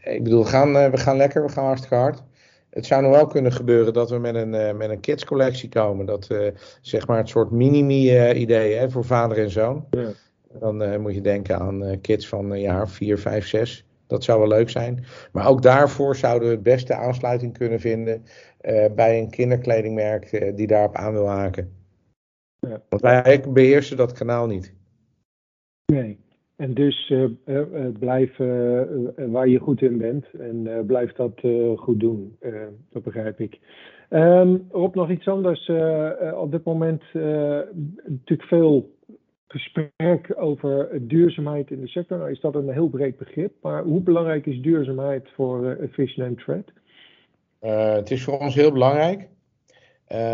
[0.04, 2.24] ik bedoel, we gaan, we gaan lekker, we gaan hartstikke hard
[2.70, 6.06] het zou nog wel kunnen gebeuren dat we met een, uh, met een kidscollectie komen.
[6.06, 6.48] Dat uh,
[6.82, 9.86] zeg maar het soort mini-idee uh, voor vader en zoon.
[9.90, 10.10] Ja.
[10.60, 13.86] Dan eh, moet je denken aan kids van een jaar 4, 5, 6.
[14.10, 15.04] Dat zou wel leuk zijn.
[15.32, 18.24] Maar ook daarvoor zouden we het beste aansluiting kunnen vinden
[18.96, 21.72] bij een kinderkledingmerk die daarop aan wil haken.
[22.60, 22.82] Ja.
[22.90, 24.74] Want wij beheersen dat kanaal niet.
[25.86, 26.20] Nee.
[26.56, 27.26] En dus uh,
[28.00, 28.38] blijf
[29.16, 31.40] waar je goed in bent en blijf dat
[31.76, 32.38] goed doen.
[32.90, 33.60] dat begrijp ik.
[34.10, 35.72] Um, Rob, nog iets anders.
[36.36, 38.98] op dit moment natuurlijk veel
[39.52, 42.18] gesprek over duurzaamheid in de sector.
[42.18, 43.54] Nou is dat een heel breed begrip.
[43.62, 46.72] Maar hoe belangrijk is duurzaamheid voor Efficient and Thread?
[47.96, 49.28] het is voor ons heel belangrijk.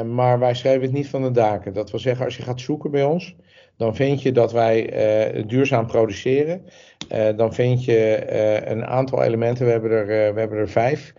[0.05, 1.73] maar wij schrijven het niet van de daken.
[1.73, 3.35] Dat wil zeggen, als je gaat zoeken bij ons,
[3.77, 6.61] dan vind je dat wij duurzaam produceren.
[7.35, 8.31] Dan vind je
[8.65, 11.13] een aantal elementen, we hebben er, we hebben er vijf,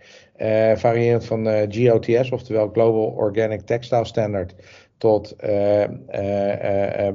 [0.79, 4.55] variërend van GOTS, oftewel Global Organic Textile Standard,
[4.97, 5.35] tot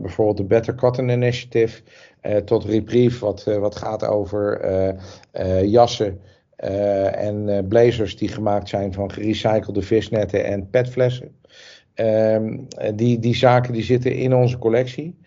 [0.00, 1.82] bijvoorbeeld de Better Cotton Initiative,
[2.44, 4.60] tot Reprieve, wat, wat gaat over
[5.64, 6.20] jassen.
[7.12, 11.40] en blazers die gemaakt zijn van gerecyclede visnetten en petflessen.
[11.94, 15.18] Um, die, die zaken die zitten in onze collectie.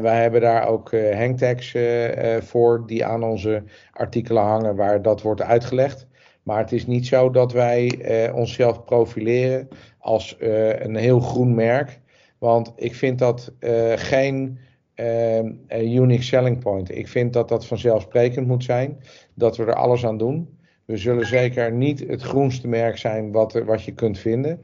[0.00, 1.76] wij hebben daar ook hangtags
[2.38, 6.06] voor die aan onze artikelen hangen waar dat wordt uitgelegd.
[6.42, 10.36] Maar het is niet zo dat wij onszelf profileren als
[10.78, 12.00] een heel groen merk.
[12.38, 13.52] Want ik vind dat
[13.94, 14.58] geen
[15.70, 16.96] unique selling point.
[16.96, 19.00] Ik vind dat dat vanzelfsprekend moet zijn.
[19.34, 20.58] Dat we er alles aan doen.
[20.84, 24.62] We zullen zeker niet het groenste merk zijn wat, wat je kunt vinden.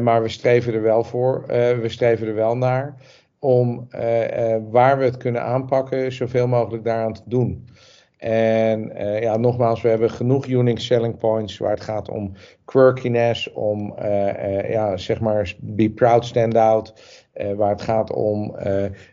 [0.00, 1.44] Maar we streven er wel voor.
[1.80, 2.96] We streven er wel naar
[3.38, 3.86] om
[4.70, 7.68] waar we het kunnen aanpakken, zoveel mogelijk daaraan te doen.
[8.24, 12.32] En ja, nogmaals, we hebben genoeg unique selling points waar het gaat om
[12.64, 13.94] quirkiness, om
[14.68, 16.94] ja, zeg maar be proud, stand out.
[17.56, 18.56] waar het gaat om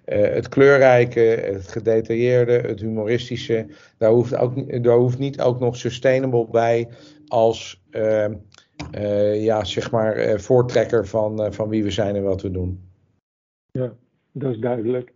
[0.05, 3.67] het kleurrijke, het gedetailleerde, het humoristische.
[3.97, 6.87] Daar hoeft, ook, daar hoeft niet ook nog sustainable bij
[7.27, 12.89] als uh, ja, zeg maar, voortrekker van, van wie we zijn en wat we doen.
[13.71, 13.93] Ja,
[14.31, 15.13] dat is duidelijk.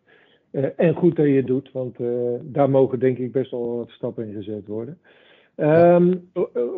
[0.75, 1.97] En goed dat je het doet, want
[2.41, 4.97] daar mogen denk ik best wel wat stappen in gezet worden.
[5.57, 6.29] Um,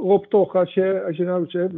[0.01, 1.71] Rob, toch, als je, als je nou zegt,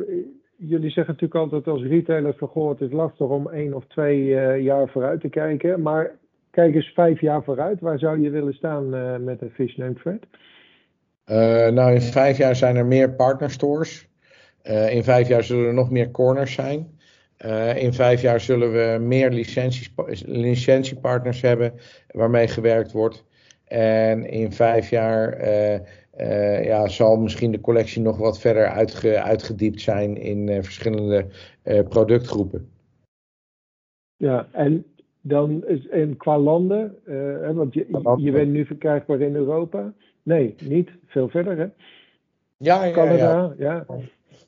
[0.55, 4.25] jullie zeggen natuurlijk altijd als retailer van het is lastig om één of twee
[4.61, 5.81] jaar vooruit te kijken.
[5.81, 6.11] Maar
[6.51, 8.89] kijk eens vijf jaar vooruit, waar zou je willen staan
[9.23, 10.25] met een Fish Named Fred?
[11.73, 14.07] nou, in vijf jaar zijn er meer partnerstores.
[14.89, 16.98] In vijf jaar zullen er nog meer corners zijn.
[17.45, 19.29] Uh, in vijf jaar zullen we meer
[20.25, 21.73] licentiepartners hebben
[22.11, 23.25] waarmee gewerkt wordt.
[23.67, 29.81] En in vijf jaar uh, ja, zal misschien de collectie nog wat verder uitge, uitgediept
[29.81, 31.25] zijn in verschillende
[31.89, 32.69] productgroepen.
[34.15, 34.85] Ja, en
[35.21, 37.85] dan is, en qua landen, hè, want je,
[38.17, 39.93] je bent nu verkrijgbaar in Europa.
[40.23, 41.67] Nee, niet veel verder hè?
[42.57, 43.85] Ja, ja, Canada, ja.
[43.85, 43.85] ja.
[43.87, 43.95] Ja,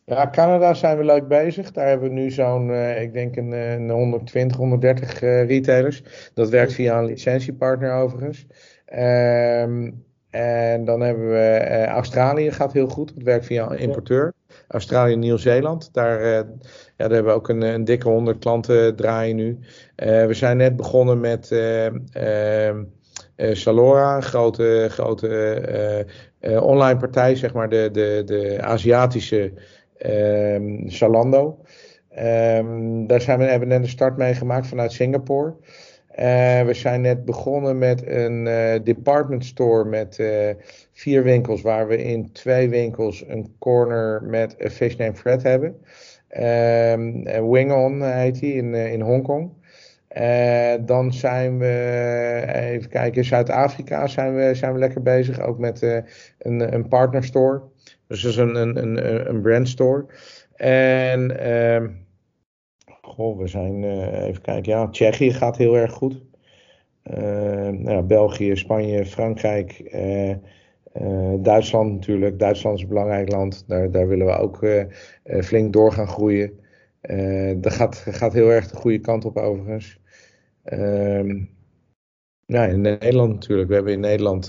[0.06, 1.72] Canada zijn we leuk bezig.
[1.72, 6.04] Daar hebben we nu zo'n, uh, ik denk een, een 120, 130 uh, retailers.
[6.34, 8.46] Dat werkt via een licentiepartner overigens.
[8.94, 13.14] Um, en dan hebben we uh, Australië gaat heel goed.
[13.16, 14.34] Dat werkt via een importeur.
[14.68, 15.94] Australië en Nieuw-Zeeland.
[15.94, 16.44] Daar, ja,
[16.98, 19.60] daar hebben we ook een, een dikke 100 klanten draaien nu.
[19.96, 22.84] we zijn net begonnen met ehm,
[23.36, 26.06] Salora, een grote, grote
[26.42, 29.54] online partij, zeg maar de, de, de Aziatische
[30.06, 31.58] um, Zalando.
[32.20, 35.54] Um, daar zijn we, hebben we net een start mee gemaakt vanuit Singapore.
[36.12, 40.50] Uh, we zijn net begonnen met een uh, department store met uh,
[40.92, 45.76] vier winkels, waar we in twee winkels een corner met een fish name Fred hebben.
[46.38, 49.50] Um, Wing On heet die in, in Hongkong.
[50.86, 55.82] dan zijn we, even kijken, Zuid-Afrika zijn we, zijn we lekker bezig, ook met
[56.38, 57.62] een, een partner store.
[58.12, 60.06] Dus dat is een, een, een, een brandstore.
[60.56, 61.90] En uh,
[63.02, 66.22] goh, we zijn, uh, even kijken, ja, Tsjechië gaat heel erg goed.
[67.04, 70.36] Uh, nou, België, Spanje, Frankrijk, uh,
[71.40, 72.40] Duitsland natuurlijk.
[72.40, 73.64] Duitsland is een belangrijk land.
[73.68, 74.66] Daar, daar willen we ook
[75.44, 76.60] flink door gaan groeien.
[77.62, 80.00] dat gaat, gaat heel erg de goede kant op overigens.
[80.64, 81.44] Ehm,
[82.46, 83.70] ja, in Nederland natuurlijk.
[83.70, 84.48] We hebben in Nederland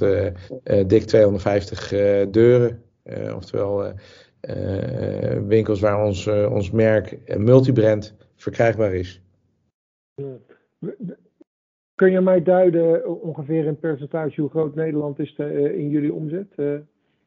[0.87, 1.88] dik 250
[2.31, 2.83] deuren.
[3.02, 3.92] Eh, oftewel eh,
[4.40, 9.22] eh, winkels waar ons, ons merk multibrand verkrijgbaar is.
[11.94, 16.54] Kun je mij duiden ongeveer in percentage hoe groot Nederland is in jullie omzet?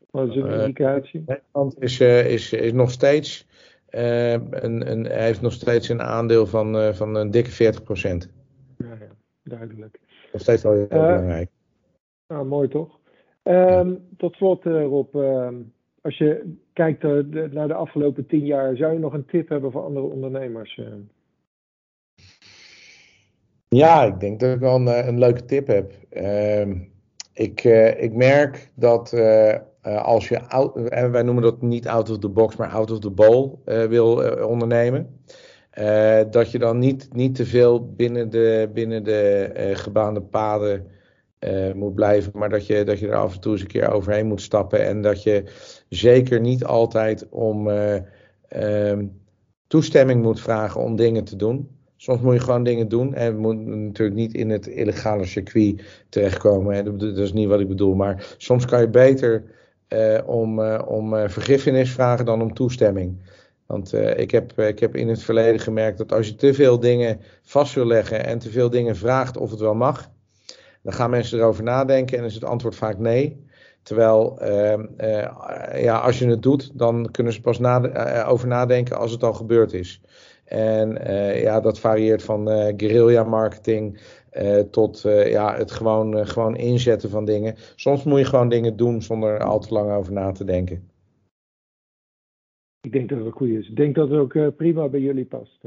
[0.10, 1.24] Wat is een indicatie?
[1.26, 3.48] Nederland is, is, is nog steeds,
[3.90, 8.30] een, een, heeft nog steeds een aandeel van, van een dikke 40 procent.
[8.78, 10.00] Ja, ja, duidelijk.
[10.32, 11.50] Nog steeds wel heel belangrijk.
[12.28, 13.00] Nou, mooi toch?
[13.48, 15.48] Um, tot slot, uh, Rob, uh,
[16.02, 19.72] als je kijkt de, naar de afgelopen tien jaar, zou je nog een tip hebben
[19.72, 20.78] voor andere ondernemers?
[20.78, 20.86] Uh?
[23.68, 25.92] Ja, ik denk dat ik wel een, een leuke tip heb.
[26.10, 26.78] Ehm,
[27.34, 27.64] ik,
[27.98, 29.14] ik merk dat
[29.82, 30.40] als je,
[31.12, 34.16] wij noemen dat niet out of the box, maar out of the bowl wil
[34.48, 35.20] ondernemen.
[36.30, 40.95] dat je dan niet, niet te veel binnen de, binnen de gebaande paden
[41.48, 43.92] uh, moet blijven, maar dat je, dat je er af en toe eens een keer
[43.92, 45.44] overheen moet stappen en dat je
[45.90, 47.96] zeker niet altijd om uh,
[48.90, 49.22] um,
[49.68, 51.70] toestemming moet vragen om dingen te doen.
[51.96, 56.98] Soms moet je gewoon dingen doen en moet natuurlijk niet in het illegale circuit terechtkomen.
[56.98, 59.44] Dat is niet wat ik bedoel, maar soms kan je beter
[59.90, 63.18] uh, om, om vergiffenis vragen dan om toestemming.
[63.66, 67.20] Want ik, heb, ik heb in het verleden gemerkt dat als je te veel dingen
[67.42, 70.10] vast wil leggen en te veel dingen vraagt of het wel mag,
[70.86, 73.44] dan gaan mensen erover nadenken en is het antwoord vaak nee.
[73.82, 77.82] Terwijl, uh, uh, ja, als je het doet, dan kunnen ze pas na,
[78.24, 80.02] uh, over nadenken als het al gebeurd is.
[80.46, 80.90] En
[81.42, 84.02] ja, dat varieert van guerrilla marketing
[84.72, 87.56] tot ja, het gewoon, gewoon inzetten van dingen.
[87.76, 90.90] Soms moet je gewoon dingen doen zonder er al te lang over na te denken.
[92.82, 93.70] Ik denk dat het een goede is.
[93.70, 95.62] Ik denk dat het ook prima bij jullie past.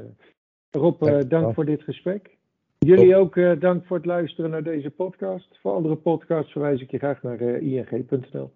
[0.70, 2.37] Rob, dank voor dit gesprek.
[2.78, 5.58] Jullie ook dank voor het luisteren naar deze podcast.
[5.60, 8.52] Voor andere podcasts verwijs ik je graag naar ing.nl.